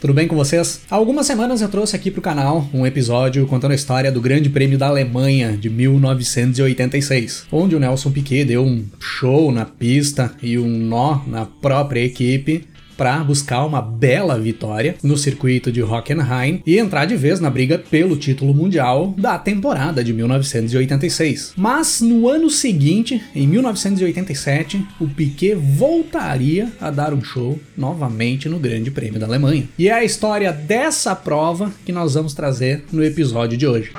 Tudo 0.00 0.14
bem 0.14 0.28
com 0.28 0.36
vocês? 0.36 0.82
Há 0.88 0.94
algumas 0.94 1.26
semanas 1.26 1.60
eu 1.60 1.68
trouxe 1.68 1.96
aqui 1.96 2.08
pro 2.08 2.22
canal 2.22 2.64
um 2.72 2.86
episódio 2.86 3.44
contando 3.48 3.72
a 3.72 3.74
história 3.74 4.12
do 4.12 4.20
Grande 4.20 4.48
Prêmio 4.48 4.78
da 4.78 4.86
Alemanha 4.86 5.56
de 5.56 5.68
1986, 5.68 7.46
onde 7.50 7.74
o 7.74 7.80
Nelson 7.80 8.12
Piquet 8.12 8.44
deu 8.44 8.64
um 8.64 8.84
show 9.00 9.50
na 9.50 9.64
pista 9.64 10.32
e 10.40 10.56
um 10.56 10.68
nó 10.68 11.22
na 11.26 11.46
própria 11.46 12.04
equipe 12.04 12.64
para 12.98 13.22
buscar 13.22 13.64
uma 13.64 13.80
bela 13.80 14.36
vitória 14.38 14.96
no 15.04 15.16
circuito 15.16 15.70
de 15.70 15.80
Hockenheim 15.80 16.60
e 16.66 16.76
entrar 16.76 17.04
de 17.04 17.16
vez 17.16 17.38
na 17.38 17.48
briga 17.48 17.78
pelo 17.78 18.16
título 18.16 18.52
mundial 18.52 19.14
da 19.16 19.38
temporada 19.38 20.02
de 20.02 20.12
1986. 20.12 21.52
Mas 21.56 22.00
no 22.00 22.28
ano 22.28 22.50
seguinte, 22.50 23.22
em 23.34 23.46
1987, 23.46 24.84
o 25.00 25.06
Piquet 25.06 25.54
voltaria 25.54 26.72
a 26.80 26.90
dar 26.90 27.14
um 27.14 27.22
show 27.22 27.58
novamente 27.76 28.48
no 28.48 28.58
Grande 28.58 28.90
Prêmio 28.90 29.20
da 29.20 29.26
Alemanha. 29.26 29.68
E 29.78 29.88
é 29.88 29.92
a 29.92 30.04
história 30.04 30.52
dessa 30.52 31.14
prova 31.14 31.72
que 31.86 31.92
nós 31.92 32.14
vamos 32.14 32.34
trazer 32.34 32.84
no 32.92 33.04
episódio 33.04 33.56
de 33.56 33.66
hoje. 33.66 33.92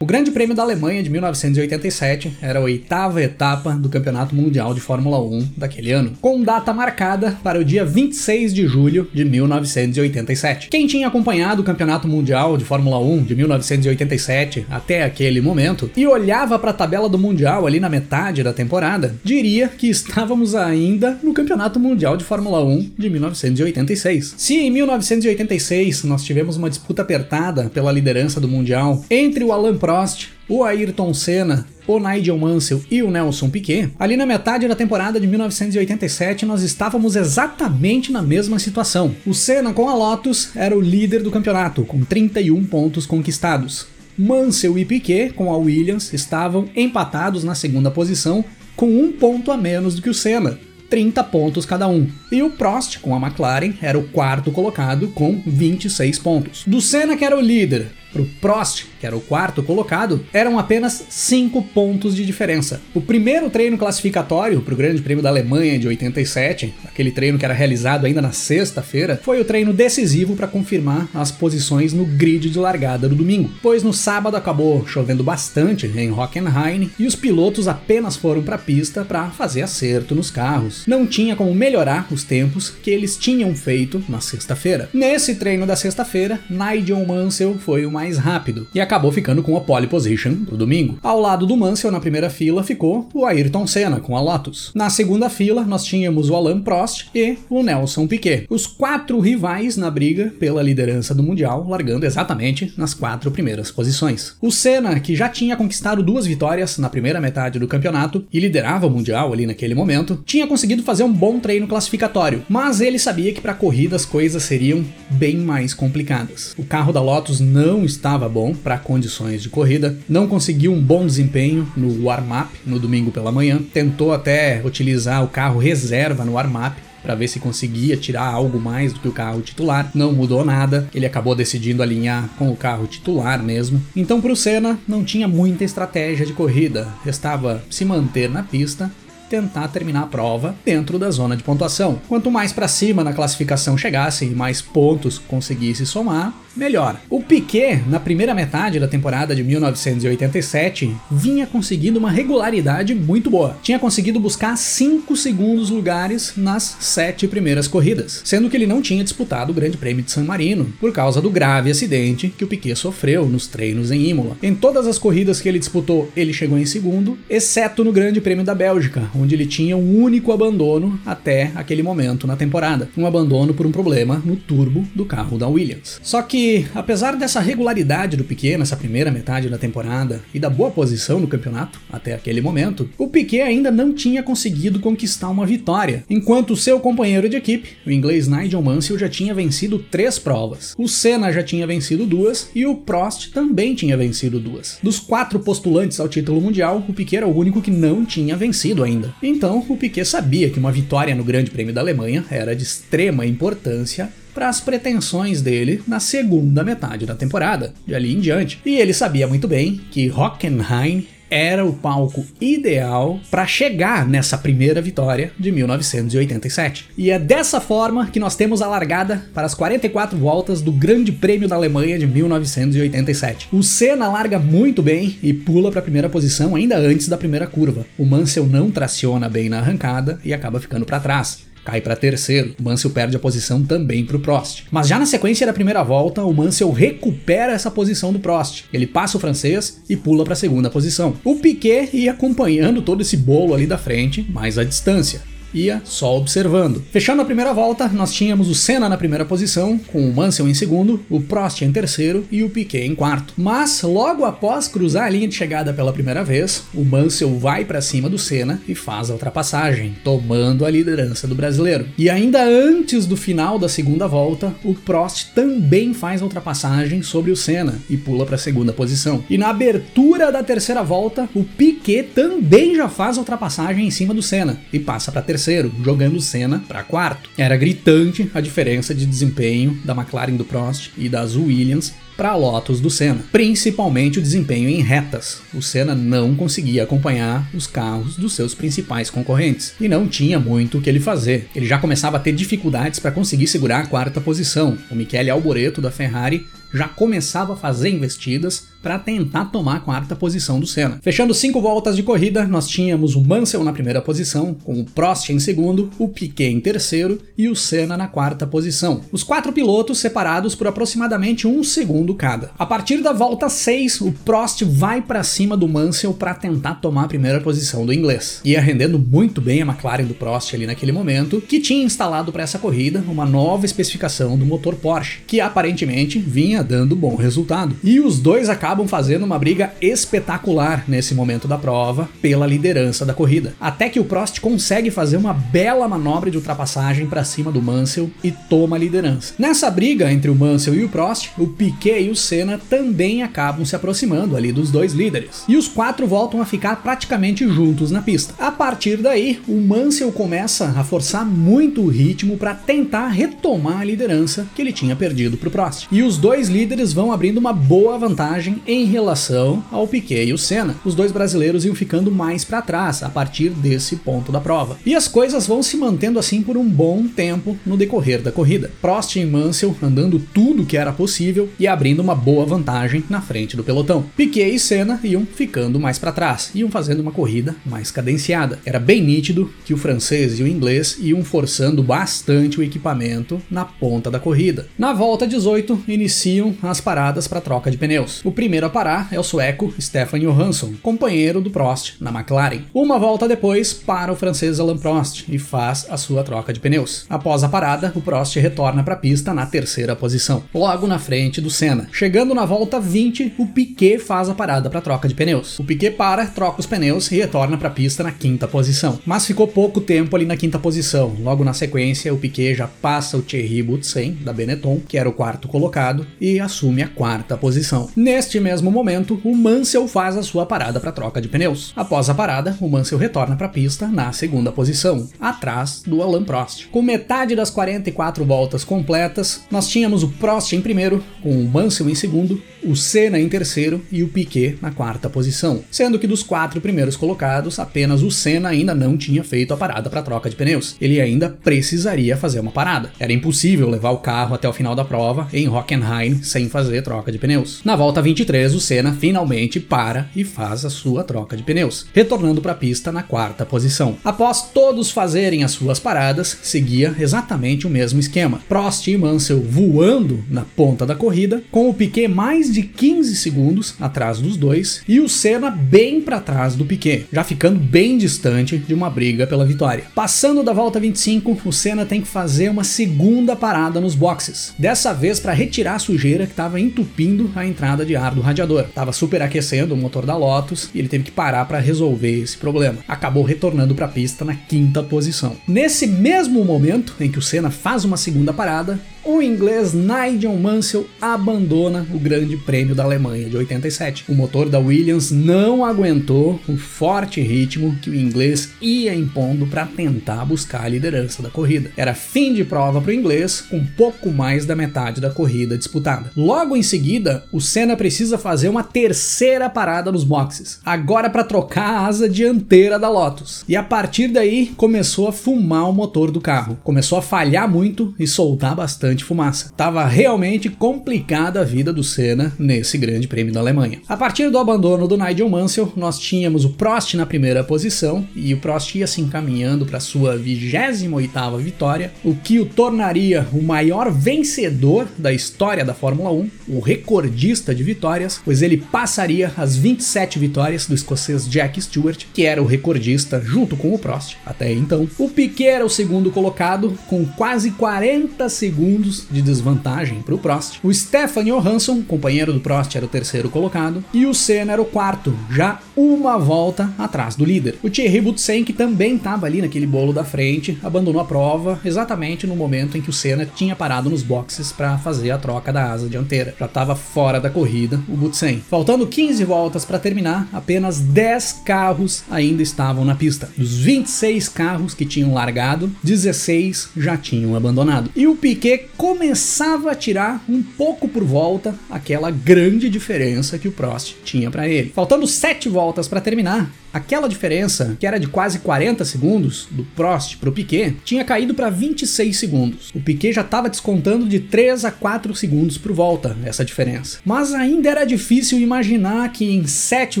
O 0.04 0.06
Grande 0.06 0.30
Prêmio 0.30 0.54
da 0.54 0.62
Alemanha 0.62 1.02
de 1.02 1.08
1987 1.08 2.36
era 2.42 2.58
a 2.58 2.62
oitava 2.62 3.22
etapa 3.22 3.72
do 3.72 3.88
Campeonato 3.88 4.34
Mundial 4.34 4.74
de 4.74 4.80
Fórmula 4.82 5.18
1 5.18 5.52
daquele 5.56 5.92
ano, 5.92 6.12
com 6.20 6.42
data 6.42 6.74
marcada 6.74 7.38
para 7.42 7.58
o 7.58 7.64
dia 7.64 7.86
26 7.86 8.52
de 8.52 8.66
julho 8.66 9.08
de 9.14 9.24
1987. 9.24 10.68
Quem 10.68 10.86
tinha 10.86 11.08
acompanhado 11.08 11.62
o 11.62 11.64
Campeonato 11.64 12.06
Mundial 12.06 12.58
de 12.58 12.66
Fórmula 12.66 12.98
1 12.98 13.22
de 13.22 13.34
1987 13.34 14.66
até 14.70 15.04
aquele 15.04 15.40
momento 15.40 15.90
e 15.96 16.06
olhava 16.06 16.58
para 16.58 16.72
a 16.72 16.74
tabela 16.74 17.08
do 17.08 17.18
Mundial 17.18 17.66
ali 17.66 17.80
na 17.80 17.88
metade 17.88 18.42
da 18.42 18.52
temporada, 18.52 19.14
diria 19.24 19.68
que 19.68 19.88
estávamos 19.88 20.54
ainda 20.54 21.18
no 21.22 21.32
Campeonato 21.32 21.80
Mundial 21.80 22.14
de 22.18 22.24
Fórmula 22.24 22.62
1 22.62 22.90
de 22.98 23.08
1986. 23.08 24.34
Se 24.36 24.54
em 24.54 24.70
1986 24.70 26.04
nós 26.04 26.22
tivemos 26.22 26.58
uma 26.58 26.68
disputa 26.68 27.00
apertada 27.00 27.70
pela 27.72 27.90
liderança 27.90 28.38
do 28.38 28.46
Mundial 28.46 29.02
entre 29.08 29.42
o 29.42 29.50
Alain 29.50 29.78
Prost 29.78 29.93
Prost, 29.94 30.30
o 30.48 30.64
Ayrton 30.64 31.14
Senna, 31.14 31.68
o 31.86 32.00
Nigel 32.00 32.36
Mansell 32.36 32.82
e 32.90 33.00
o 33.00 33.12
Nelson 33.12 33.48
Piquet, 33.48 33.92
ali 33.96 34.16
na 34.16 34.26
metade 34.26 34.66
da 34.66 34.74
temporada 34.74 35.20
de 35.20 35.26
1987 35.28 36.44
nós 36.44 36.62
estávamos 36.62 37.14
exatamente 37.14 38.10
na 38.10 38.20
mesma 38.20 38.58
situação. 38.58 39.14
O 39.24 39.32
Senna 39.32 39.72
com 39.72 39.88
a 39.88 39.94
Lotus 39.94 40.50
era 40.56 40.76
o 40.76 40.80
líder 40.80 41.22
do 41.22 41.30
campeonato, 41.30 41.84
com 41.84 42.02
31 42.02 42.64
pontos 42.64 43.06
conquistados. 43.06 43.86
Mansell 44.18 44.76
e 44.76 44.84
Piquet 44.84 45.32
com 45.32 45.52
a 45.52 45.56
Williams 45.56 46.12
estavam 46.12 46.68
empatados 46.74 47.44
na 47.44 47.54
segunda 47.54 47.88
posição, 47.88 48.44
com 48.74 48.88
um 48.88 49.12
ponto 49.12 49.52
a 49.52 49.56
menos 49.56 49.94
do 49.94 50.02
que 50.02 50.10
o 50.10 50.14
Senna. 50.14 50.58
30 50.90 51.22
pontos 51.24 51.64
cada 51.64 51.88
um. 51.88 52.08
E 52.30 52.42
o 52.42 52.50
Prost, 52.50 52.98
com 52.98 53.14
a 53.14 53.18
McLaren, 53.18 53.74
era 53.80 53.98
o 53.98 54.08
quarto 54.08 54.50
colocado 54.50 55.08
com 55.08 55.40
26 55.46 56.18
pontos. 56.18 56.64
Do 56.66 56.80
Senna, 56.80 57.16
que 57.16 57.24
era 57.24 57.36
o 57.36 57.40
líder, 57.40 57.88
para 58.12 58.22
o 58.22 58.26
Prost, 58.40 58.86
que 59.04 59.06
era 59.06 59.16
o 59.16 59.20
quarto 59.20 59.62
colocado, 59.62 60.24
eram 60.32 60.58
apenas 60.58 61.04
5 61.10 61.60
pontos 61.74 62.16
de 62.16 62.24
diferença. 62.24 62.80
O 62.94 63.02
primeiro 63.02 63.50
treino 63.50 63.76
classificatório 63.76 64.62
para 64.62 64.72
o 64.72 64.76
Grande 64.76 65.02
Prêmio 65.02 65.22
da 65.22 65.28
Alemanha 65.28 65.78
de 65.78 65.86
87, 65.86 66.74
aquele 66.86 67.12
treino 67.12 67.38
que 67.38 67.44
era 67.44 67.52
realizado 67.52 68.06
ainda 68.06 68.22
na 68.22 68.32
sexta-feira, 68.32 69.20
foi 69.22 69.38
o 69.42 69.44
treino 69.44 69.74
decisivo 69.74 70.34
para 70.34 70.46
confirmar 70.46 71.06
as 71.12 71.30
posições 71.30 71.92
no 71.92 72.06
grid 72.06 72.48
de 72.48 72.58
largada 72.58 73.06
do 73.06 73.14
domingo, 73.14 73.50
pois 73.60 73.82
no 73.82 73.92
sábado 73.92 74.38
acabou 74.38 74.86
chovendo 74.86 75.22
bastante 75.22 75.86
em 75.86 76.10
Hockenheim 76.10 76.90
e 76.98 77.06
os 77.06 77.14
pilotos 77.14 77.68
apenas 77.68 78.16
foram 78.16 78.42
para 78.42 78.56
a 78.56 78.58
pista 78.58 79.04
para 79.04 79.28
fazer 79.28 79.60
acerto 79.60 80.14
nos 80.14 80.30
carros. 80.30 80.84
Não 80.86 81.06
tinha 81.06 81.36
como 81.36 81.54
melhorar 81.54 82.06
os 82.10 82.24
tempos 82.24 82.70
que 82.70 82.90
eles 82.90 83.18
tinham 83.18 83.54
feito 83.54 84.02
na 84.08 84.22
sexta-feira. 84.22 84.88
Nesse 84.94 85.34
treino 85.34 85.66
da 85.66 85.76
sexta-feira, 85.76 86.40
Nigel 86.48 87.04
Mansell 87.04 87.58
foi 87.58 87.84
o 87.84 87.90
mais 87.90 88.16
rápido 88.16 88.66
e 88.74 88.80
acabou 88.80 88.93
ficando 89.12 89.42
com 89.42 89.56
a 89.56 89.60
pole 89.60 89.86
position 89.86 90.32
no 90.50 90.56
domingo. 90.56 90.98
Ao 91.02 91.20
lado 91.20 91.46
do 91.46 91.56
Mansell 91.56 91.90
na 91.90 92.00
primeira 92.00 92.30
fila 92.30 92.62
ficou 92.62 93.08
o 93.12 93.24
Ayrton 93.24 93.66
Senna 93.66 94.00
com 94.00 94.16
a 94.16 94.20
Lotus. 94.20 94.70
Na 94.74 94.90
segunda 94.90 95.28
fila 95.28 95.64
nós 95.64 95.84
tínhamos 95.84 96.30
o 96.30 96.34
Alain 96.34 96.60
Prost 96.60 97.06
e 97.14 97.38
o 97.48 97.62
Nelson 97.62 98.06
Piquet, 98.06 98.46
os 98.48 98.66
quatro 98.66 99.20
rivais 99.20 99.76
na 99.76 99.90
briga 99.90 100.32
pela 100.38 100.62
liderança 100.62 101.14
do 101.14 101.22
mundial, 101.22 101.66
largando 101.68 102.06
exatamente 102.06 102.72
nas 102.76 102.94
quatro 102.94 103.30
primeiras 103.30 103.70
posições. 103.70 104.34
O 104.40 104.50
Senna, 104.50 104.98
que 105.00 105.16
já 105.16 105.28
tinha 105.28 105.56
conquistado 105.56 106.02
duas 106.02 106.26
vitórias 106.26 106.78
na 106.78 106.88
primeira 106.88 107.20
metade 107.20 107.58
do 107.58 107.68
campeonato 107.68 108.24
e 108.32 108.40
liderava 108.40 108.86
o 108.86 108.90
mundial 108.90 109.32
ali 109.32 109.46
naquele 109.46 109.74
momento, 109.74 110.22
tinha 110.24 110.46
conseguido 110.46 110.82
fazer 110.82 111.02
um 111.04 111.12
bom 111.12 111.38
treino 111.38 111.66
classificatório, 111.66 112.44
mas 112.48 112.80
ele 112.80 112.98
sabia 112.98 113.32
que 113.32 113.40
para 113.40 113.54
corrida 113.54 113.96
as 113.96 114.04
coisas 114.04 114.42
seriam 114.42 114.84
bem 115.10 115.36
mais 115.36 115.74
complicadas. 115.74 116.54
O 116.58 116.64
carro 116.64 116.92
da 116.92 117.00
Lotus 117.00 117.40
não 117.40 117.84
estava 117.84 118.28
bom 118.28 118.54
para 118.54 118.78
condições 118.84 119.42
de 119.42 119.48
corrida, 119.48 119.96
não 120.08 120.28
conseguiu 120.28 120.72
um 120.72 120.80
bom 120.80 121.04
desempenho 121.04 121.66
no 121.76 122.04
warm-up 122.04 122.50
no 122.64 122.78
domingo 122.78 123.10
pela 123.10 123.32
manhã, 123.32 123.60
tentou 123.72 124.12
até 124.12 124.62
utilizar 124.64 125.24
o 125.24 125.28
carro 125.28 125.58
reserva 125.58 126.24
no 126.24 126.34
warm-up 126.34 126.76
para 127.04 127.14
ver 127.14 127.28
se 127.28 127.38
conseguia 127.38 127.98
tirar 127.98 128.24
algo 128.24 128.58
mais 128.58 128.92
do 128.94 129.00
que 129.00 129.08
o 129.08 129.12
carro 129.12 129.42
titular. 129.42 129.90
Não 129.94 130.10
mudou 130.10 130.42
nada, 130.42 130.88
ele 130.94 131.04
acabou 131.04 131.34
decidindo 131.34 131.82
alinhar 131.82 132.30
com 132.38 132.50
o 132.50 132.56
carro 132.56 132.86
titular 132.86 133.42
mesmo. 133.42 133.80
Então, 133.94 134.22
para 134.22 134.32
o 134.32 134.36
Senna, 134.36 134.78
não 134.88 135.04
tinha 135.04 135.28
muita 135.28 135.64
estratégia 135.64 136.24
de 136.24 136.32
corrida, 136.32 136.88
restava 137.04 137.62
se 137.68 137.84
manter 137.84 138.30
na 138.30 138.42
pista 138.42 138.90
tentar 139.28 139.68
terminar 139.68 140.02
a 140.02 140.06
prova 140.06 140.54
dentro 140.64 140.98
da 140.98 141.10
zona 141.10 141.36
de 141.36 141.42
pontuação. 141.42 142.00
Quanto 142.08 142.30
mais 142.30 142.52
para 142.52 142.68
cima 142.68 143.04
na 143.04 143.12
classificação 143.12 143.76
chegasse 143.76 144.24
e 144.24 144.30
mais 144.30 144.60
pontos 144.60 145.18
conseguisse 145.18 145.86
somar, 145.86 146.34
melhor. 146.56 147.00
O 147.10 147.20
Piquet, 147.20 147.82
na 147.88 147.98
primeira 147.98 148.34
metade 148.34 148.78
da 148.78 148.86
temporada 148.88 149.34
de 149.34 149.42
1987, 149.42 150.94
vinha 151.10 151.46
conseguindo 151.46 151.98
uma 151.98 152.10
regularidade 152.10 152.94
muito 152.94 153.30
boa. 153.30 153.56
Tinha 153.62 153.78
conseguido 153.78 154.20
buscar 154.20 154.56
5 154.56 155.16
segundos 155.16 155.70
lugares 155.70 156.34
nas 156.36 156.76
7 156.80 157.26
primeiras 157.28 157.66
corridas, 157.66 158.20
sendo 158.24 158.48
que 158.48 158.56
ele 158.56 158.66
não 158.66 158.80
tinha 158.80 159.02
disputado 159.02 159.50
o 159.50 159.54
Grande 159.54 159.76
Prêmio 159.76 160.04
de 160.04 160.10
San 160.10 160.24
Marino, 160.24 160.72
por 160.80 160.92
causa 160.92 161.20
do 161.20 161.30
grave 161.30 161.70
acidente 161.70 162.32
que 162.36 162.44
o 162.44 162.48
Piquet 162.48 162.76
sofreu 162.76 163.26
nos 163.26 163.46
treinos 163.46 163.90
em 163.90 164.08
Imola. 164.08 164.36
Em 164.42 164.54
todas 164.54 164.86
as 164.86 164.98
corridas 164.98 165.40
que 165.40 165.48
ele 165.48 165.58
disputou, 165.58 166.10
ele 166.16 166.32
chegou 166.32 166.58
em 166.58 166.66
segundo, 166.66 167.18
exceto 167.28 167.84
no 167.84 167.92
Grande 167.92 168.20
Prêmio 168.20 168.44
da 168.44 168.54
Bélgica, 168.54 169.10
onde 169.24 169.34
ele 169.34 169.46
tinha 169.46 169.76
um 169.76 170.02
único 170.02 170.32
abandono 170.32 171.00
até 171.04 171.50
aquele 171.54 171.82
momento 171.82 172.26
na 172.26 172.36
temporada, 172.36 172.88
um 172.96 173.06
abandono 173.06 173.54
por 173.54 173.66
um 173.66 173.72
problema 173.72 174.22
no 174.24 174.36
turbo 174.36 174.86
do 174.94 175.04
carro 175.04 175.38
da 175.38 175.48
Williams. 175.48 175.98
Só 176.02 176.20
que 176.22 176.66
apesar 176.74 177.16
dessa 177.16 177.40
regularidade 177.40 178.16
do 178.16 178.24
Piquet 178.24 178.58
nessa 178.58 178.76
primeira 178.76 179.10
metade 179.10 179.48
da 179.48 179.58
temporada 179.58 180.20
e 180.32 180.38
da 180.38 180.50
boa 180.50 180.70
posição 180.70 181.18
no 181.18 181.26
campeonato 181.26 181.80
até 181.90 182.14
aquele 182.14 182.40
momento, 182.40 182.88
o 182.98 183.08
Piquet 183.08 183.40
ainda 183.40 183.70
não 183.70 183.92
tinha 183.92 184.22
conseguido 184.22 184.78
conquistar 184.78 185.30
uma 185.30 185.46
vitória, 185.46 186.04
enquanto 186.08 186.56
seu 186.56 186.78
companheiro 186.78 187.28
de 187.28 187.36
equipe, 187.36 187.70
o 187.86 187.90
inglês 187.90 188.28
Nigel 188.28 188.62
Mansell, 188.62 188.98
já 188.98 189.08
tinha 189.08 189.34
vencido 189.34 189.78
três 189.78 190.18
provas. 190.18 190.74
O 190.76 190.86
Senna 190.86 191.32
já 191.32 191.42
tinha 191.42 191.66
vencido 191.66 192.04
duas 192.04 192.50
e 192.54 192.66
o 192.66 192.74
Prost 192.74 193.32
também 193.32 193.74
tinha 193.74 193.96
vencido 193.96 194.38
duas. 194.38 194.78
Dos 194.82 194.98
quatro 195.00 195.40
postulantes 195.40 195.98
ao 195.98 196.08
título 196.08 196.40
mundial, 196.40 196.84
o 196.88 196.92
Piquet 196.92 197.16
era 197.16 197.26
o 197.26 197.36
único 197.36 197.62
que 197.62 197.70
não 197.70 198.04
tinha 198.04 198.36
vencido 198.36 198.84
ainda. 198.84 199.03
Então, 199.22 199.64
o 199.68 199.76
Piquet 199.76 200.04
sabia 200.04 200.50
que 200.50 200.58
uma 200.58 200.72
vitória 200.72 201.14
no 201.14 201.24
Grande 201.24 201.50
Prêmio 201.50 201.74
da 201.74 201.80
Alemanha 201.80 202.24
era 202.30 202.54
de 202.54 202.62
extrema 202.62 203.26
importância 203.26 204.10
para 204.34 204.48
as 204.48 204.60
pretensões 204.60 205.40
dele 205.40 205.82
na 205.86 206.00
segunda 206.00 206.64
metade 206.64 207.06
da 207.06 207.14
temporada, 207.14 207.72
de 207.86 207.94
ali 207.94 208.12
em 208.12 208.20
diante. 208.20 208.60
E 208.66 208.76
ele 208.76 208.92
sabia 208.92 209.28
muito 209.28 209.46
bem 209.46 209.80
que 209.90 210.10
Hockenheim 210.10 211.06
era 211.34 211.66
o 211.66 211.72
palco 211.72 212.24
ideal 212.40 213.18
para 213.28 213.44
chegar 213.44 214.06
nessa 214.06 214.38
primeira 214.38 214.80
vitória 214.80 215.32
de 215.36 215.50
1987. 215.50 216.90
E 216.96 217.10
é 217.10 217.18
dessa 217.18 217.60
forma 217.60 218.06
que 218.06 218.20
nós 218.20 218.36
temos 218.36 218.62
a 218.62 218.68
largada 218.68 219.24
para 219.34 219.44
as 219.44 219.52
44 219.52 220.16
voltas 220.16 220.62
do 220.62 220.70
Grande 220.70 221.10
Prêmio 221.10 221.48
da 221.48 221.56
Alemanha 221.56 221.98
de 221.98 222.06
1987. 222.06 223.48
O 223.52 223.64
Senna 223.64 224.06
larga 224.06 224.38
muito 224.38 224.80
bem 224.80 225.18
e 225.20 225.34
pula 225.34 225.72
para 225.72 225.80
a 225.80 225.82
primeira 225.82 226.08
posição 226.08 226.54
ainda 226.54 226.78
antes 226.78 227.08
da 227.08 227.18
primeira 227.18 227.48
curva. 227.48 227.84
O 227.98 228.06
Mansell 228.06 228.46
não 228.46 228.70
traciona 228.70 229.28
bem 229.28 229.48
na 229.48 229.58
arrancada 229.58 230.20
e 230.24 230.32
acaba 230.32 230.60
ficando 230.60 230.86
para 230.86 231.00
trás. 231.00 231.52
Cai 231.64 231.80
para 231.80 231.96
terceiro. 231.96 232.54
Mansell 232.60 232.90
perde 232.90 233.16
a 233.16 233.20
posição 233.20 233.62
também 233.62 234.04
para 234.04 234.16
o 234.16 234.20
Prost. 234.20 234.64
Mas 234.70 234.86
já 234.88 234.98
na 234.98 235.06
sequência 235.06 235.46
da 235.46 235.52
primeira 235.52 235.82
volta, 235.82 236.22
o 236.24 236.32
Mansell 236.32 236.70
recupera 236.70 237.52
essa 237.52 237.70
posição 237.70 238.12
do 238.12 238.18
Prost. 238.18 238.64
Ele 238.72 238.86
passa 238.86 239.16
o 239.16 239.20
francês 239.20 239.82
e 239.88 239.96
pula 239.96 240.24
para 240.24 240.34
a 240.34 240.36
segunda 240.36 240.70
posição. 240.70 241.16
O 241.24 241.36
Piquet 241.36 241.90
ia 241.92 242.12
acompanhando 242.12 242.82
todo 242.82 243.00
esse 243.00 243.16
bolo 243.16 243.54
ali 243.54 243.66
da 243.66 243.78
frente, 243.78 244.24
mais 244.30 244.58
à 244.58 244.64
distância 244.64 245.33
ia 245.54 245.80
só 245.84 246.16
observando. 246.16 246.82
Fechando 246.90 247.22
a 247.22 247.24
primeira 247.24 247.54
volta, 247.54 247.88
nós 247.88 248.12
tínhamos 248.12 248.48
o 248.48 248.54
Senna 248.54 248.88
na 248.88 248.96
primeira 248.96 249.24
posição, 249.24 249.78
com 249.78 250.08
o 250.08 250.12
Mansell 250.12 250.48
em 250.48 250.54
segundo, 250.54 251.00
o 251.08 251.20
Prost 251.20 251.62
em 251.62 251.72
terceiro 251.72 252.26
e 252.30 252.42
o 252.42 252.50
Piquet 252.50 252.84
em 252.84 252.94
quarto. 252.94 253.32
Mas 253.36 253.82
logo 253.82 254.24
após 254.24 254.66
cruzar 254.66 255.04
a 255.04 255.10
linha 255.10 255.28
de 255.28 255.34
chegada 255.34 255.72
pela 255.72 255.92
primeira 255.92 256.24
vez, 256.24 256.64
o 256.74 256.84
Mansell 256.84 257.38
vai 257.38 257.64
para 257.64 257.80
cima 257.80 258.10
do 258.10 258.18
Senna 258.18 258.60
e 258.66 258.74
faz 258.74 259.10
a 259.10 259.12
ultrapassagem, 259.12 259.94
tomando 260.02 260.66
a 260.66 260.70
liderança 260.70 261.28
do 261.28 261.34
brasileiro. 261.34 261.86
E 261.96 262.10
ainda 262.10 262.44
antes 262.44 263.06
do 263.06 263.16
final 263.16 263.58
da 263.58 263.68
segunda 263.68 264.08
volta, 264.08 264.52
o 264.64 264.74
Prost 264.74 265.28
também 265.34 265.94
faz 265.94 266.20
a 266.20 266.24
ultrapassagem 266.24 267.02
sobre 267.02 267.30
o 267.30 267.36
Senna 267.36 267.78
e 267.88 267.96
pula 267.96 268.26
para 268.26 268.34
a 268.34 268.38
segunda 268.38 268.72
posição. 268.72 269.22
E 269.30 269.38
na 269.38 269.50
abertura 269.50 270.32
da 270.32 270.42
terceira 270.42 270.82
volta, 270.82 271.28
o 271.34 271.44
Piquet 271.44 272.02
também 272.14 272.74
já 272.74 272.88
faz 272.88 273.16
a 273.16 273.20
ultrapassagem 273.20 273.86
em 273.86 273.90
cima 273.90 274.12
do 274.12 274.22
Senna 274.22 274.60
e 274.72 274.78
passa 274.78 275.12
para 275.12 275.20
a 275.20 275.24
terceira 275.24 275.43
terceiro, 275.44 275.70
jogando 275.84 276.20
Senna 276.20 276.64
para 276.66 276.82
quarto. 276.82 277.28
Era 277.36 277.56
gritante 277.56 278.30
a 278.32 278.40
diferença 278.40 278.94
de 278.94 279.04
desempenho 279.04 279.78
da 279.84 279.92
McLaren 279.92 280.36
do 280.36 280.44
Prost 280.44 280.90
e 280.96 281.06
das 281.06 281.36
Williams 281.36 281.92
para 282.16 282.30
a 282.30 282.36
Lotus 282.36 282.80
do 282.80 282.88
Senna, 282.88 283.24
principalmente 283.30 284.18
o 284.18 284.22
desempenho 284.22 284.68
em 284.68 284.80
retas. 284.80 285.42
O 285.52 285.60
Senna 285.60 285.94
não 285.94 286.34
conseguia 286.34 286.84
acompanhar 286.84 287.46
os 287.52 287.66
carros 287.66 288.16
dos 288.16 288.32
seus 288.32 288.54
principais 288.54 289.10
concorrentes 289.10 289.74
e 289.80 289.88
não 289.88 290.06
tinha 290.06 290.38
muito 290.38 290.78
o 290.78 290.80
que 290.80 290.88
ele 290.88 291.00
fazer. 291.00 291.48
Ele 291.54 291.66
já 291.66 291.78
começava 291.78 292.16
a 292.16 292.20
ter 292.20 292.32
dificuldades 292.32 293.00
para 293.00 293.10
conseguir 293.10 293.48
segurar 293.48 293.80
a 293.80 293.86
quarta 293.86 294.20
posição. 294.20 294.78
O 294.90 294.94
Michele 294.94 295.28
Alboreto 295.28 295.82
da 295.82 295.90
Ferrari 295.90 296.46
já 296.72 296.88
começava 296.88 297.52
a 297.52 297.56
fazer 297.56 297.90
investidas 297.90 298.68
para 298.84 298.98
tentar 298.98 299.46
tomar 299.46 299.76
a 299.76 299.80
quarta 299.80 300.14
posição 300.14 300.60
do 300.60 300.66
Senna. 300.66 301.00
Fechando 301.02 301.32
cinco 301.32 301.58
voltas 301.58 301.96
de 301.96 302.02
corrida, 302.02 302.44
nós 302.44 302.68
tínhamos 302.68 303.14
o 303.14 303.22
Mansell 303.22 303.64
na 303.64 303.72
primeira 303.72 304.02
posição, 304.02 304.54
com 304.62 304.78
o 304.78 304.84
Prost 304.84 305.30
em 305.30 305.38
segundo, 305.38 305.88
o 305.98 306.06
Piquet 306.06 306.50
em 306.50 306.60
terceiro 306.60 307.18
e 307.36 307.48
o 307.48 307.56
Senna 307.56 307.96
na 307.96 308.06
quarta 308.06 308.46
posição. 308.46 309.00
Os 309.10 309.24
quatro 309.24 309.54
pilotos 309.54 309.98
separados 309.98 310.54
por 310.54 310.66
aproximadamente 310.66 311.46
um 311.46 311.64
segundo 311.64 312.14
cada. 312.14 312.50
A 312.58 312.66
partir 312.66 312.98
da 312.98 313.14
volta 313.14 313.48
6, 313.48 314.02
o 314.02 314.12
Prost 314.12 314.62
vai 314.64 315.00
para 315.00 315.22
cima 315.22 315.56
do 315.56 315.66
Mansell 315.66 316.12
para 316.12 316.34
tentar 316.34 316.74
tomar 316.74 317.04
a 317.04 317.08
primeira 317.08 317.40
posição 317.40 317.86
do 317.86 317.92
inglês. 317.92 318.42
Ia 318.44 318.60
rendendo 318.60 318.98
muito 318.98 319.40
bem 319.40 319.62
a 319.62 319.64
McLaren 319.64 320.04
do 320.04 320.12
Prost 320.12 320.52
ali 320.52 320.66
naquele 320.66 320.92
momento, 320.92 321.40
que 321.40 321.58
tinha 321.58 321.82
instalado 321.82 322.30
para 322.30 322.42
essa 322.42 322.58
corrida 322.58 323.02
uma 323.08 323.24
nova 323.24 323.64
especificação 323.64 324.36
do 324.36 324.44
motor 324.44 324.74
Porsche, 324.74 325.20
que 325.26 325.40
aparentemente 325.40 326.18
vinha 326.18 326.62
dando 326.62 326.94
bom 326.94 327.16
resultado. 327.16 327.74
E 327.82 327.98
os 327.98 328.18
dois 328.18 328.50
acabam 328.50 328.73
acabam 328.74 328.88
fazendo 328.88 329.22
uma 329.22 329.38
briga 329.38 329.72
espetacular 329.80 330.82
nesse 330.88 331.14
momento 331.14 331.46
da 331.46 331.56
prova 331.56 332.08
pela 332.20 332.44
liderança 332.44 333.06
da 333.06 333.14
corrida. 333.14 333.54
Até 333.60 333.88
que 333.88 334.00
o 334.00 334.04
Prost 334.04 334.40
consegue 334.40 334.90
fazer 334.90 335.16
uma 335.16 335.32
bela 335.32 335.86
manobra 335.86 336.28
de 336.28 336.36
ultrapassagem 336.36 337.06
para 337.06 337.22
cima 337.22 337.52
do 337.52 337.62
Mansell 337.62 338.10
e 338.24 338.32
toma 338.32 338.74
a 338.74 338.78
liderança. 338.78 339.34
Nessa 339.38 339.70
briga 339.70 340.10
entre 340.10 340.28
o 340.28 340.34
Mansell 340.34 340.74
e 340.74 340.82
o 340.82 340.88
Prost, 340.88 341.30
o 341.38 341.46
Piquet 341.46 342.02
e 342.02 342.10
o 342.10 342.16
Senna 342.16 342.58
também 342.68 343.22
acabam 343.22 343.64
se 343.64 343.76
aproximando 343.76 344.36
ali 344.36 344.50
dos 344.50 344.72
dois 344.72 344.92
líderes. 344.92 345.44
E 345.46 345.56
os 345.56 345.68
quatro 345.68 346.04
voltam 346.04 346.40
a 346.42 346.44
ficar 346.44 346.82
praticamente 346.82 347.46
juntos 347.46 347.92
na 347.92 348.02
pista. 348.02 348.34
A 348.44 348.50
partir 348.50 348.96
daí, 348.96 349.40
o 349.46 349.60
Mansell 349.60 350.10
começa 350.10 350.74
a 350.76 350.82
forçar 350.82 351.24
muito 351.24 351.80
o 351.80 351.88
ritmo 351.88 352.36
para 352.36 352.54
tentar 352.54 353.06
retomar 353.06 353.82
a 353.82 353.84
liderança 353.84 354.48
que 354.52 354.60
ele 354.60 354.72
tinha 354.72 354.96
perdido 354.96 355.36
para 355.36 355.48
o 355.48 355.52
Prost. 355.52 355.86
E 355.92 356.02
os 356.02 356.18
dois 356.18 356.48
líderes 356.48 356.92
vão 356.92 357.12
abrindo 357.12 357.38
uma 357.38 357.52
boa 357.52 357.96
vantagem 357.96 358.63
em 358.66 358.84
relação 358.84 359.64
ao 359.70 359.86
Piquet 359.86 360.26
e 360.26 360.32
o 360.32 360.38
Senna. 360.38 360.76
Os 360.84 360.94
dois 360.94 361.12
brasileiros 361.12 361.64
iam 361.64 361.74
ficando 361.74 362.10
mais 362.10 362.44
para 362.44 362.62
trás 362.62 363.02
a 363.02 363.08
partir 363.08 363.50
desse 363.50 363.96
ponto 363.96 364.32
da 364.32 364.40
prova. 364.40 364.78
E 364.84 364.94
as 364.94 365.08
coisas 365.08 365.46
vão 365.46 365.62
se 365.62 365.76
mantendo 365.76 366.18
assim 366.18 366.42
por 366.42 366.56
um 366.56 366.68
bom 366.68 367.06
tempo 367.06 367.56
no 367.64 367.76
decorrer 367.76 368.22
da 368.22 368.32
corrida. 368.32 368.70
Prost 368.80 369.16
e 369.16 369.24
Mansell 369.24 369.76
andando 369.82 370.18
tudo 370.18 370.64
que 370.64 370.76
era 370.76 370.92
possível 370.92 371.48
e 371.58 371.66
abrindo 371.66 372.00
uma 372.00 372.14
boa 372.14 372.46
vantagem 372.46 373.04
na 373.08 373.20
frente 373.20 373.56
do 373.56 373.64
pelotão. 373.64 374.04
Piquet 374.16 374.54
e 374.54 374.58
Senna 374.58 375.00
iam 375.02 375.26
ficando 375.26 375.80
mais 375.80 375.98
para 375.98 376.12
trás, 376.12 376.50
iam 376.54 376.70
fazendo 376.70 377.00
uma 377.00 377.12
corrida 377.12 377.56
mais 377.64 377.90
cadenciada. 377.90 378.58
Era 378.64 378.78
bem 378.78 379.02
nítido 379.02 379.52
que 379.64 379.74
o 379.74 379.78
francês 379.78 380.38
e 380.38 380.42
o 380.42 380.48
inglês 380.48 380.96
iam 381.00 381.22
forçando 381.24 381.82
bastante 381.82 382.58
o 382.58 382.62
equipamento 382.62 383.40
na 383.50 383.64
ponta 383.64 384.10
da 384.10 384.18
corrida. 384.18 384.66
Na 384.78 384.92
volta 384.92 385.26
18 385.26 385.84
iniciam 385.88 386.54
as 386.62 386.80
paradas 386.80 387.28
para 387.28 387.40
troca 387.40 387.70
de 387.70 387.76
pneus. 387.76 388.20
O 388.24 388.32
primeiro 388.44 388.66
a 388.66 388.68
parar 388.70 389.08
é 389.10 389.18
o 389.18 389.22
sueco 389.22 389.72
Stefan 389.80 390.20
Johansson, 390.20 390.74
companheiro 390.82 391.40
do 391.40 391.48
Prost 391.50 391.94
na 391.98 392.10
McLaren. 392.10 392.60
Uma 392.74 392.98
volta 392.98 393.26
depois, 393.26 393.72
para 393.72 394.12
o 394.12 394.16
francês 394.16 394.60
Alain 394.60 394.76
Prost 394.76 395.24
e 395.30 395.38
faz 395.38 395.86
a 395.88 395.96
sua 395.96 396.22
troca 396.22 396.52
de 396.52 396.60
pneus. 396.60 397.06
Após 397.08 397.42
a 397.42 397.48
parada, 397.48 397.90
o 397.94 398.02
Prost 398.02 398.36
retorna 398.36 398.84
para 398.84 398.92
a 398.92 398.98
pista 398.98 399.32
na 399.32 399.46
terceira 399.46 399.96
posição, 399.96 400.44
logo 400.52 400.86
na 400.86 400.98
frente 400.98 401.40
do 401.40 401.48
Senna. 401.48 401.88
Chegando 401.90 402.34
na 402.34 402.44
volta 402.44 402.78
20, 402.78 403.32
o 403.38 403.46
Piquet 403.46 403.98
faz 403.98 404.28
a 404.28 404.34
parada 404.34 404.68
para 404.68 404.82
troca 404.82 405.08
de 405.08 405.14
pneus. 405.14 405.58
O 405.58 405.64
Piquet 405.64 405.92
para, 405.92 406.26
troca 406.26 406.60
os 406.60 406.66
pneus 406.66 407.10
e 407.10 407.16
retorna 407.16 407.56
para 407.56 407.68
a 407.68 407.72
pista 407.72 408.02
na 408.02 408.12
quinta 408.12 408.46
posição. 408.46 408.98
Mas 409.06 409.24
ficou 409.24 409.48
pouco 409.48 409.80
tempo 409.80 410.14
ali 410.14 410.26
na 410.26 410.36
quinta 410.36 410.58
posição. 410.58 411.16
Logo 411.18 411.42
na 411.44 411.54
sequência, 411.54 412.12
o 412.12 412.18
Piquet 412.18 412.54
já 412.54 412.68
passa 412.68 413.16
o 413.16 413.22
Thierry 413.22 413.62
Boutsen 413.62 414.18
da 414.20 414.34
Benetton, 414.34 414.82
que 414.86 414.98
era 414.98 415.08
o 415.08 415.14
quarto 415.14 415.48
colocado, 415.48 416.06
e 416.20 416.38
assume 416.38 416.82
a 416.82 416.88
quarta 416.88 417.38
posição. 417.38 417.88
Neste 417.96 418.33
mesmo 418.40 418.70
momento, 418.70 419.20
o 419.24 419.34
Mansell 419.34 419.88
faz 419.88 420.16
a 420.16 420.22
sua 420.22 420.46
parada 420.46 420.80
para 420.80 420.92
troca 420.92 421.20
de 421.20 421.28
pneus. 421.28 421.72
Após 421.76 422.08
a 422.08 422.14
parada, 422.14 422.56
o 422.60 422.68
Mansell 422.68 422.98
retorna 422.98 423.36
para 423.36 423.46
a 423.46 423.50
pista 423.50 423.88
na 423.88 424.12
segunda 424.12 424.52
posição, 424.52 425.08
atrás 425.20 425.82
do 425.86 426.02
Alain 426.02 426.24
Prost. 426.24 426.66
Com 426.70 426.82
metade 426.82 427.34
das 427.34 427.50
44 427.50 428.24
voltas 428.24 428.64
completas, 428.64 429.42
nós 429.50 429.68
tínhamos 429.68 430.02
o 430.02 430.08
Prost 430.08 430.52
em 430.52 430.60
primeiro, 430.60 431.02
com 431.22 431.30
o 431.30 431.48
Mansell 431.48 431.88
em 431.88 431.94
segundo, 431.94 432.40
o 432.62 432.74
Senna 432.74 433.20
em 433.20 433.28
terceiro 433.28 433.84
e 433.92 434.02
o 434.02 434.08
Piquet 434.08 434.58
na 434.60 434.70
quarta 434.70 435.10
posição, 435.10 435.62
sendo 435.70 435.98
que 435.98 436.06
dos 436.06 436.22
quatro 436.22 436.60
primeiros 436.60 436.96
colocados, 436.96 437.58
apenas 437.58 438.02
o 438.02 438.10
Senna 438.10 438.48
ainda 438.48 438.74
não 438.74 438.96
tinha 438.96 439.22
feito 439.22 439.52
a 439.52 439.56
parada 439.56 439.90
para 439.90 440.02
troca 440.02 440.30
de 440.30 440.36
pneus. 440.36 440.76
Ele 440.80 441.00
ainda 441.00 441.28
precisaria 441.28 442.16
fazer 442.16 442.40
uma 442.40 442.50
parada. 442.50 442.90
Era 442.98 443.12
impossível 443.12 443.68
levar 443.68 443.90
o 443.90 443.98
carro 443.98 444.34
até 444.34 444.48
o 444.48 444.52
final 444.52 444.74
da 444.74 444.84
prova 444.84 445.28
em 445.32 445.48
Hockenheim 445.48 446.22
sem 446.22 446.48
fazer 446.48 446.82
troca 446.82 447.12
de 447.12 447.18
pneus. 447.18 447.60
Na 447.64 447.76
volta 447.76 448.00
23 448.24 448.54
o 448.54 448.60
Senna 448.60 448.92
finalmente 448.92 449.60
para 449.60 450.08
e 450.16 450.24
faz 450.24 450.64
a 450.64 450.70
sua 450.70 451.04
troca 451.04 451.36
de 451.36 451.42
pneus, 451.42 451.86
retornando 451.92 452.40
para 452.40 452.52
a 452.52 452.56
pista 452.56 452.90
na 452.90 453.02
quarta 453.02 453.44
posição. 453.44 453.96
Após 454.02 454.50
todos 454.52 454.90
fazerem 454.90 455.44
as 455.44 455.52
suas 455.52 455.78
paradas, 455.78 456.38
seguia 456.42 456.94
exatamente 456.98 457.66
o 457.66 457.70
mesmo 457.70 458.00
esquema. 458.00 458.40
Prost 458.48 458.86
e 458.88 458.96
Mansell 458.96 459.42
voando 459.42 460.24
na 460.30 460.42
ponta 460.42 460.86
da 460.86 460.94
corrida, 460.94 461.42
com 461.50 461.68
o 461.68 461.74
Piquet 461.74 462.08
mais 462.08 462.52
de 462.52 462.62
15 462.62 463.14
segundos 463.16 463.74
atrás 463.78 464.18
dos 464.18 464.36
dois 464.36 464.82
e 464.88 465.00
o 465.00 465.08
Senna 465.08 465.50
bem 465.50 466.00
para 466.00 466.20
trás 466.20 466.54
do 466.54 466.64
Piquet, 466.64 467.06
já 467.12 467.22
ficando 467.22 467.60
bem 467.60 467.98
distante 467.98 468.56
de 468.56 468.72
uma 468.72 468.88
briga 468.88 469.26
pela 469.26 469.44
vitória. 469.44 469.84
Passando 469.94 470.42
da 470.42 470.52
volta 470.52 470.80
25, 470.80 471.42
o 471.44 471.52
Senna 471.52 471.84
tem 471.84 472.00
que 472.00 472.08
fazer 472.08 472.48
uma 472.48 472.64
segunda 472.64 473.36
parada 473.36 473.80
nos 473.80 473.94
boxes, 473.94 474.54
dessa 474.58 474.94
vez 474.94 475.20
para 475.20 475.32
retirar 475.34 475.74
a 475.74 475.78
sujeira 475.78 476.24
que 476.24 476.32
estava 476.32 476.58
entupindo 476.58 477.30
a 477.34 477.46
entrada 477.46 477.84
de 477.84 477.94
ar 477.96 478.13
do 478.14 478.20
radiador. 478.20 478.64
Tava 478.74 478.92
superaquecendo 478.92 479.74
o 479.74 479.76
motor 479.76 480.06
da 480.06 480.16
Lotus 480.16 480.70
e 480.74 480.78
ele 480.78 480.88
teve 480.88 481.04
que 481.04 481.10
parar 481.10 481.44
para 481.46 481.58
resolver 481.58 482.22
esse 482.22 482.36
problema. 482.36 482.78
Acabou 482.88 483.22
retornando 483.22 483.74
para 483.74 483.86
a 483.86 483.88
pista 483.88 484.24
na 484.24 484.34
quinta 484.34 484.82
posição. 484.82 485.36
Nesse 485.46 485.86
mesmo 485.86 486.44
momento 486.44 486.94
em 487.00 487.10
que 487.10 487.18
o 487.18 487.22
Senna 487.22 487.50
faz 487.50 487.84
uma 487.84 487.96
segunda 487.96 488.32
parada, 488.32 488.78
o 489.04 489.20
inglês 489.20 489.74
Nigel 489.74 490.34
Mansell 490.36 490.86
abandona 491.00 491.86
o 491.92 491.98
Grande 491.98 492.36
Prêmio 492.38 492.74
da 492.74 492.84
Alemanha 492.84 493.28
de 493.28 493.36
87. 493.36 494.04
O 494.08 494.14
motor 494.14 494.48
da 494.48 494.58
Williams 494.58 495.10
não 495.10 495.64
aguentou 495.64 496.40
o 496.48 496.56
forte 496.56 497.20
ritmo 497.20 497.76
que 497.82 497.90
o 497.90 497.94
inglês 497.94 498.50
ia 498.60 498.94
impondo 498.94 499.46
para 499.46 499.66
tentar 499.66 500.24
buscar 500.24 500.64
a 500.64 500.68
liderança 500.68 501.22
da 501.22 501.28
corrida. 501.28 501.70
Era 501.76 501.94
fim 501.94 502.32
de 502.32 502.44
prova 502.44 502.80
para 502.80 502.90
o 502.90 502.94
inglês, 502.94 503.42
com 503.42 503.64
pouco 503.76 504.10
mais 504.10 504.46
da 504.46 504.56
metade 504.56 505.00
da 505.00 505.10
corrida 505.10 505.58
disputada. 505.58 506.10
Logo 506.16 506.56
em 506.56 506.62
seguida, 506.62 507.24
o 507.30 507.40
Senna 507.40 507.76
precisa 507.76 508.16
fazer 508.16 508.48
uma 508.48 508.64
terceira 508.64 509.50
parada 509.50 509.92
nos 509.92 510.04
boxes, 510.04 510.60
agora 510.64 511.10
para 511.10 511.24
trocar 511.24 511.74
a 511.74 511.86
asa 511.86 512.08
dianteira 512.08 512.78
da 512.78 512.88
Lotus. 512.88 513.44
E 513.46 513.54
a 513.54 513.62
partir 513.62 514.08
daí 514.08 514.52
começou 514.56 515.08
a 515.08 515.12
fumar 515.12 515.68
o 515.68 515.72
motor 515.72 516.10
do 516.10 516.20
carro, 516.20 516.58
começou 516.64 516.98
a 516.98 517.02
falhar 517.02 517.50
muito 517.50 517.94
e 517.98 518.06
soltar 518.06 518.54
bastante 518.54 518.93
bastante 518.94 519.04
fumaça. 519.04 519.52
Tava 519.56 519.84
realmente 519.84 520.48
complicada 520.48 521.40
a 521.40 521.44
vida 521.44 521.72
do 521.72 521.82
Senna 521.82 522.32
nesse 522.38 522.78
grande 522.78 523.08
prêmio 523.08 523.32
da 523.32 523.40
Alemanha. 523.40 523.80
A 523.88 523.96
partir 523.96 524.30
do 524.30 524.38
abandono 524.38 524.86
do 524.86 524.96
Nigel 524.96 525.28
Mansell, 525.28 525.72
nós 525.76 525.98
tínhamos 525.98 526.44
o 526.44 526.50
Prost 526.50 526.94
na 526.94 527.04
primeira 527.04 527.42
posição 527.42 528.06
e 528.14 528.32
o 528.32 528.38
Prost 528.38 528.76
ia 528.76 528.86
se 528.86 529.00
encaminhando 529.00 529.66
para 529.66 529.80
sua 529.80 530.16
28ª 530.16 531.38
vitória, 531.38 531.92
o 532.04 532.14
que 532.14 532.38
o 532.38 532.46
tornaria 532.46 533.26
o 533.32 533.42
maior 533.42 533.90
vencedor 533.90 534.86
da 534.96 535.12
história 535.12 535.64
da 535.64 535.74
Fórmula 535.74 536.12
1, 536.12 536.30
o 536.48 536.60
recordista 536.60 537.54
de 537.54 537.62
vitórias, 537.62 538.20
pois 538.24 538.42
ele 538.42 538.58
passaria 538.58 539.32
as 539.36 539.56
27 539.56 540.18
vitórias 540.18 540.66
do 540.66 540.74
escocês 540.74 541.28
Jack 541.28 541.60
Stewart, 541.60 542.04
que 542.12 542.24
era 542.24 542.42
o 542.42 542.46
recordista 542.46 543.20
junto 543.20 543.56
com 543.56 543.74
o 543.74 543.78
Prost 543.78 544.16
até 544.24 544.52
então. 544.52 544.88
O 544.98 545.08
Piquet 545.08 545.48
era 545.48 545.66
o 545.66 545.70
segundo 545.70 546.10
colocado 546.10 546.76
com 546.86 547.04
quase 547.04 547.50
40 547.52 548.28
segundos 548.28 548.83
de 549.10 549.22
desvantagem 549.22 550.02
para 550.02 550.14
o 550.14 550.18
Prost. 550.18 550.58
O 550.62 550.72
Stefan 550.72 551.24
Johansson, 551.24 551.82
companheiro 551.82 552.32
do 552.32 552.40
Prost, 552.40 552.76
era 552.76 552.84
o 552.84 552.88
terceiro 552.88 553.28
colocado 553.28 553.84
e 553.92 554.06
o 554.06 554.14
Senna 554.14 554.52
era 554.52 554.62
o 554.62 554.66
quarto, 554.66 555.16
já 555.30 555.60
uma 555.76 556.18
volta 556.18 556.72
atrás 556.78 557.16
do 557.16 557.24
líder. 557.24 557.58
O 557.62 557.70
Thierry 557.70 558.00
Boutsen, 558.00 558.44
que 558.44 558.52
também 558.52 558.96
estava 558.96 559.26
ali 559.26 559.40
naquele 559.40 559.66
bolo 559.66 559.92
da 559.92 560.04
frente, 560.04 560.58
abandonou 560.62 561.00
a 561.00 561.04
prova 561.04 561.60
exatamente 561.64 562.26
no 562.26 562.36
momento 562.36 562.76
em 562.76 562.80
que 562.80 562.90
o 562.90 562.92
Senna 562.92 563.26
tinha 563.26 563.56
parado 563.56 563.90
nos 563.90 564.02
boxes 564.02 564.52
para 564.52 564.78
fazer 564.78 565.10
a 565.10 565.18
troca 565.18 565.52
da 565.52 565.72
asa 565.72 565.88
dianteira. 565.88 566.34
Já 566.38 566.46
estava 566.46 566.76
fora 566.76 567.20
da 567.20 567.30
corrida 567.30 567.80
o 567.88 567.96
Boutsen. 567.96 568.42
Faltando 568.48 568.86
15 568.86 569.24
voltas 569.24 569.64
para 569.64 569.78
terminar, 569.78 570.28
apenas 570.32 570.80
10 570.80 571.42
carros 571.44 572.04
ainda 572.10 572.42
estavam 572.42 572.84
na 572.84 572.94
pista. 572.94 573.28
Dos 573.36 573.56
26 573.56 574.28
carros 574.28 574.74
que 574.74 574.84
tinham 574.84 575.14
largado, 575.14 575.70
16 575.82 576.70
já 576.76 576.96
tinham 576.96 577.36
abandonado. 577.36 577.90
E 577.94 578.06
o 578.06 578.16
Piquet 578.16 578.68
começava 578.76 579.70
a 579.70 579.74
tirar 579.74 580.24
um 580.28 580.42
pouco 580.42 580.88
por 580.88 581.04
volta 581.04 581.54
aquela 581.70 582.10
grande 582.10 582.68
diferença 582.68 583.38
que 583.38 583.48
o 583.48 583.52
Prost 583.52 583.96
tinha 584.04 584.30
para 584.30 584.48
ele. 584.48 584.70
Faltando 584.74 585.06
7 585.06 585.48
voltas 585.48 585.88
para 585.88 586.00
terminar, 586.00 586.50
aquela 586.72 587.08
diferença, 587.08 587.76
que 587.78 587.86
era 587.86 588.00
de 588.00 588.08
quase 588.08 588.40
40 588.40 588.84
segundos 588.84 589.46
do 589.50 589.64
Prost 589.64 590.16
para 590.16 590.28
o 590.28 590.32
Piquet, 590.32 590.76
tinha 590.84 591.04
caído 591.04 591.32
para 591.32 591.48
26 591.48 592.16
segundos. 592.16 592.70
O 592.74 592.80
Piquet 592.80 593.12
já 593.12 593.20
estava 593.20 593.48
descontando 593.48 594.08
de 594.08 594.18
3 594.18 594.64
a 594.64 594.72
4 594.72 595.14
segundos 595.14 595.56
por 595.56 595.72
volta 595.72 596.16
essa 596.24 596.44
diferença. 596.44 596.98
Mas 597.04 597.32
ainda 597.32 597.70
era 597.70 597.84
difícil 597.84 598.40
imaginar 598.40 599.12
que 599.12 599.24
em 599.24 599.46
7 599.46 600.00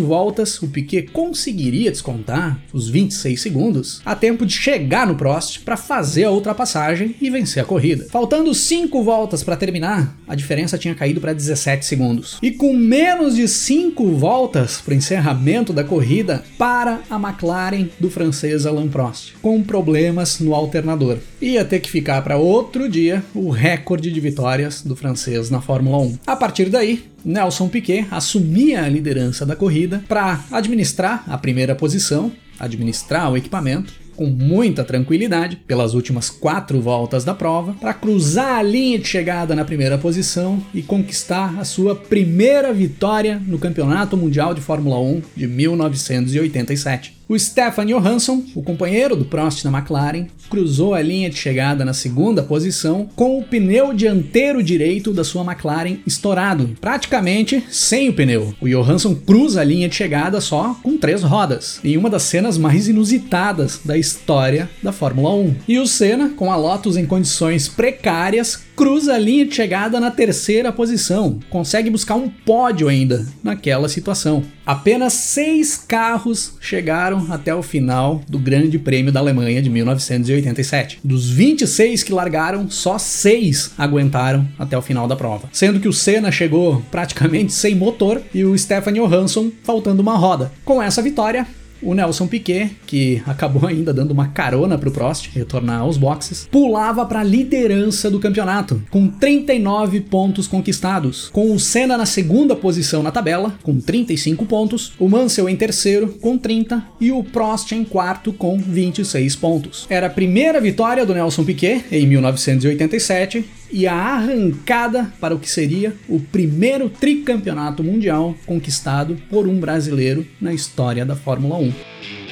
voltas 0.00 0.60
o 0.60 0.68
Piquet 0.68 1.08
conseguiria 1.12 1.90
descontar 1.90 2.60
os 2.72 2.88
26 2.88 3.40
segundos 3.40 4.02
a 4.04 4.16
tempo 4.16 4.44
de 4.44 4.52
chegar 4.52 5.06
no 5.06 5.14
Prost 5.14 5.60
para 5.60 5.76
fazer 5.76 6.24
a 6.24 6.30
ultrapassagem 6.30 7.14
e 7.20 7.30
vencer 7.30 7.62
a 7.62 7.66
corrida. 7.66 8.06
Faltando 8.10 8.52
5 8.64 9.02
voltas 9.02 9.42
para 9.42 9.56
terminar, 9.56 10.16
a 10.26 10.34
diferença 10.34 10.78
tinha 10.78 10.94
caído 10.94 11.20
para 11.20 11.34
17 11.34 11.84
segundos. 11.84 12.38
E 12.40 12.50
com 12.50 12.72
menos 12.72 13.36
de 13.36 13.46
5 13.46 14.12
voltas 14.12 14.80
para 14.80 14.94
o 14.94 14.96
encerramento 14.96 15.70
da 15.70 15.84
corrida, 15.84 16.42
para 16.56 17.00
a 17.10 17.16
McLaren 17.16 17.88
do 18.00 18.08
francês 18.08 18.64
Alain 18.64 18.88
Prost, 18.88 19.34
com 19.42 19.62
problemas 19.62 20.40
no 20.40 20.54
alternador. 20.54 21.18
Ia 21.42 21.62
ter 21.62 21.80
que 21.80 21.90
ficar 21.90 22.22
para 22.22 22.38
outro 22.38 22.88
dia 22.88 23.22
o 23.34 23.50
recorde 23.50 24.10
de 24.10 24.18
vitórias 24.18 24.80
do 24.80 24.96
francês 24.96 25.50
na 25.50 25.60
Fórmula 25.60 25.98
1. 25.98 26.18
A 26.26 26.34
partir 26.34 26.70
daí, 26.70 27.04
Nelson 27.22 27.68
Piquet 27.68 28.06
assumia 28.10 28.82
a 28.82 28.88
liderança 28.88 29.44
da 29.44 29.54
corrida 29.54 30.02
para 30.08 30.42
administrar 30.50 31.22
a 31.26 31.36
primeira 31.36 31.74
posição, 31.74 32.32
administrar 32.58 33.30
o 33.30 33.36
equipamento 33.36 34.03
com 34.16 34.26
muita 34.26 34.84
tranquilidade 34.84 35.56
pelas 35.56 35.94
últimas 35.94 36.30
quatro 36.30 36.80
voltas 36.80 37.24
da 37.24 37.34
prova 37.34 37.74
para 37.80 37.94
cruzar 37.94 38.58
a 38.58 38.62
linha 38.62 38.98
de 38.98 39.06
chegada 39.06 39.54
na 39.54 39.64
primeira 39.64 39.98
posição 39.98 40.62
e 40.72 40.82
conquistar 40.82 41.58
a 41.58 41.64
sua 41.64 41.94
primeira 41.94 42.72
vitória 42.72 43.40
no 43.46 43.58
Campeonato 43.58 44.16
Mundial 44.16 44.54
de 44.54 44.60
Fórmula 44.60 44.98
1 44.98 45.22
de 45.36 45.46
1987. 45.46 47.23
O 47.34 47.38
Stefan 47.38 47.84
Johansson, 47.86 48.44
o 48.54 48.62
companheiro 48.62 49.16
do 49.16 49.24
Prost 49.24 49.64
na 49.64 49.76
McLaren, 49.76 50.26
cruzou 50.48 50.94
a 50.94 51.02
linha 51.02 51.28
de 51.28 51.34
chegada 51.34 51.84
na 51.84 51.92
segunda 51.92 52.44
posição 52.44 53.08
com 53.16 53.36
o 53.36 53.42
pneu 53.42 53.92
dianteiro 53.92 54.62
direito 54.62 55.12
da 55.12 55.24
sua 55.24 55.42
McLaren 55.42 55.96
estourado, 56.06 56.76
praticamente 56.80 57.64
sem 57.68 58.08
o 58.08 58.12
pneu. 58.12 58.54
O 58.60 58.68
Johansson 58.68 59.16
cruza 59.16 59.62
a 59.62 59.64
linha 59.64 59.88
de 59.88 59.96
chegada 59.96 60.40
só 60.40 60.78
com 60.80 60.96
três 60.96 61.24
rodas, 61.24 61.80
em 61.82 61.96
uma 61.96 62.08
das 62.08 62.22
cenas 62.22 62.56
mais 62.56 62.86
inusitadas 62.86 63.80
da 63.84 63.98
história 63.98 64.70
da 64.80 64.92
Fórmula 64.92 65.34
1. 65.34 65.56
E 65.66 65.80
o 65.80 65.88
Senna, 65.88 66.28
com 66.36 66.52
a 66.52 66.56
Lotus 66.56 66.96
em 66.96 67.04
condições 67.04 67.68
precárias, 67.68 68.62
cruza 68.76 69.14
a 69.14 69.18
linha 69.18 69.46
de 69.46 69.54
chegada 69.54 70.00
na 70.00 70.10
terceira 70.10 70.72
posição, 70.72 71.38
consegue 71.48 71.90
buscar 71.90 72.14
um 72.16 72.28
pódio 72.28 72.88
ainda 72.88 73.26
naquela 73.42 73.88
situação. 73.88 74.42
Apenas 74.66 75.12
seis 75.12 75.76
carros 75.76 76.56
chegaram 76.60 77.26
até 77.30 77.54
o 77.54 77.62
final 77.62 78.22
do 78.28 78.38
Grande 78.38 78.78
Prêmio 78.78 79.12
da 79.12 79.20
Alemanha 79.20 79.62
de 79.62 79.70
1987. 79.70 81.00
Dos 81.04 81.28
26 81.28 82.02
que 82.02 82.12
largaram, 82.12 82.68
só 82.70 82.98
seis 82.98 83.72
aguentaram 83.76 84.46
até 84.58 84.76
o 84.76 84.82
final 84.82 85.06
da 85.06 85.16
prova, 85.16 85.48
sendo 85.52 85.80
que 85.80 85.88
o 85.88 85.92
Senna 85.92 86.32
chegou 86.32 86.82
praticamente 86.90 87.52
sem 87.52 87.74
motor 87.74 88.20
e 88.34 88.44
o 88.44 88.56
Stefan 88.56 88.92
Johansson 88.92 89.50
faltando 89.62 90.02
uma 90.02 90.16
roda. 90.16 90.50
Com 90.64 90.82
essa 90.82 91.02
vitória, 91.02 91.46
o 91.84 91.94
Nelson 91.94 92.26
Piquet, 92.26 92.70
que 92.86 93.22
acabou 93.26 93.66
ainda 93.68 93.92
dando 93.92 94.10
uma 94.10 94.28
carona 94.28 94.78
para 94.78 94.88
o 94.88 94.92
Prost 94.92 95.30
retornar 95.34 95.80
aos 95.80 95.96
boxes, 95.96 96.48
pulava 96.50 97.04
para 97.06 97.20
a 97.20 97.24
liderança 97.24 98.10
do 98.10 98.18
campeonato, 98.18 98.82
com 98.90 99.08
39 99.08 100.00
pontos 100.00 100.46
conquistados, 100.46 101.28
com 101.28 101.52
o 101.52 101.60
Senna 101.60 101.96
na 101.96 102.06
segunda 102.06 102.56
posição 102.56 103.02
na 103.02 103.10
tabela, 103.10 103.54
com 103.62 103.78
35 103.78 104.46
pontos, 104.46 104.92
o 104.98 105.08
Mansell 105.08 105.48
em 105.48 105.56
terceiro, 105.56 106.08
com 106.20 106.38
30, 106.38 106.82
e 107.00 107.12
o 107.12 107.22
Prost 107.22 107.72
em 107.72 107.84
quarto, 107.84 108.32
com 108.32 108.58
26 108.58 109.36
pontos. 109.36 109.86
Era 109.88 110.06
a 110.06 110.10
primeira 110.10 110.60
vitória 110.60 111.04
do 111.04 111.14
Nelson 111.14 111.44
Piquet 111.44 111.84
em 111.90 112.06
1987 112.06 113.44
e 113.70 113.86
a 113.86 113.94
arrancada 113.94 115.12
para 115.20 115.34
o 115.34 115.38
que 115.38 115.50
seria 115.50 115.94
o 116.08 116.20
primeiro 116.20 116.88
tricampeonato 116.88 117.82
mundial 117.82 118.34
conquistado 118.46 119.16
por 119.28 119.48
um 119.48 119.58
brasileiro 119.58 120.26
na 120.40 120.52
história 120.52 121.04
da 121.04 121.16
Fórmula 121.16 121.56
1. 121.56 122.23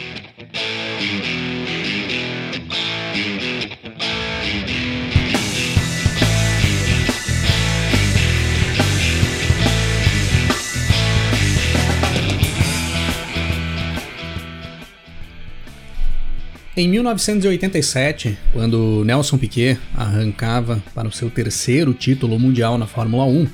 Em 16.74 16.88
1987, 16.88 18.38
quando 18.50 19.04
Nelson 19.04 19.36
Piquet 19.36 19.78
arrancava 19.94 20.82
para 20.94 21.06
o 21.06 21.12
seu 21.12 21.28
terceiro 21.28 21.92
título 21.92 22.38
mundial 22.38 22.78
na 22.78 22.86
Fórmula 22.86 23.26
1, 23.26 23.46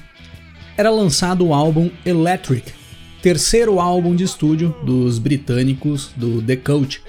era 0.76 0.88
lançado 0.88 1.44
o 1.44 1.52
álbum 1.52 1.90
Electric, 2.06 2.72
terceiro 3.20 3.80
álbum 3.80 4.14
de 4.14 4.22
estúdio 4.22 4.72
dos 4.84 5.18
britânicos 5.18 6.12
do 6.14 6.40
The 6.40 6.54
Coach. 6.54 7.02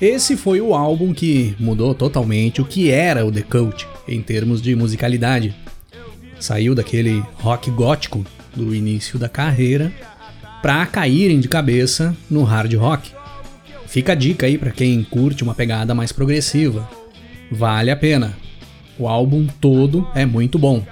Esse 0.00 0.34
foi 0.34 0.62
o 0.62 0.74
álbum 0.74 1.12
que 1.12 1.54
mudou 1.60 1.94
totalmente 1.94 2.62
o 2.62 2.64
que 2.64 2.90
era 2.90 3.26
o 3.26 3.30
The 3.30 3.42
Coach 3.42 3.86
em 4.08 4.22
termos 4.22 4.62
de 4.62 4.74
musicalidade. 4.74 5.54
Saiu 6.40 6.74
daquele 6.74 7.22
rock 7.34 7.70
gótico 7.70 8.24
do 8.56 8.74
início 8.74 9.18
da 9.18 9.28
carreira 9.28 9.92
para 10.62 10.86
caírem 10.86 11.38
de 11.38 11.48
cabeça 11.48 12.16
no 12.30 12.44
hard 12.44 12.72
rock. 12.76 13.12
Fica 13.92 14.12
a 14.12 14.14
dica 14.14 14.46
aí 14.46 14.56
para 14.56 14.70
quem 14.70 15.04
curte 15.04 15.42
uma 15.42 15.54
pegada 15.54 15.94
mais 15.94 16.12
progressiva. 16.12 16.88
Vale 17.50 17.90
a 17.90 17.96
pena. 17.96 18.34
O 18.98 19.06
álbum 19.06 19.46
todo 19.60 20.08
é 20.14 20.24
muito 20.24 20.58
bom. 20.58 20.82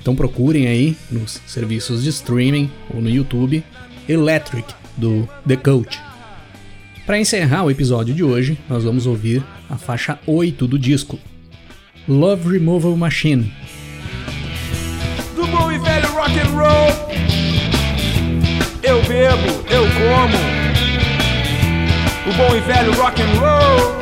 Então 0.00 0.16
procurem 0.16 0.66
aí 0.66 0.96
nos 1.10 1.42
serviços 1.46 2.02
de 2.02 2.08
streaming 2.08 2.70
ou 2.88 3.02
no 3.02 3.10
YouTube 3.10 3.62
Electric 4.08 4.72
do 4.96 5.28
The 5.46 5.56
Coach. 5.56 6.00
Para 7.04 7.20
encerrar 7.20 7.64
o 7.64 7.70
episódio 7.70 8.14
de 8.14 8.24
hoje, 8.24 8.56
nós 8.66 8.82
vamos 8.82 9.04
ouvir 9.04 9.44
a 9.68 9.76
faixa 9.76 10.18
8 10.26 10.66
do 10.66 10.78
disco, 10.78 11.18
Love 12.08 12.50
Removal 12.50 12.96
Machine. 12.96 13.52
Do 15.36 15.46
bom 15.48 15.70
e 15.70 15.78
velho 15.78 16.08
rock 16.08 16.40
and 16.40 16.48
roll. 16.48 17.12
Eu 18.82 19.02
bebo, 19.02 19.68
eu 19.70 19.82
como 19.82 20.61
o 22.26 22.32
bom 22.34 22.56
e 22.56 22.60
velho 22.60 22.92
rock 22.94 23.20
and 23.20 23.40
roll. 23.40 24.01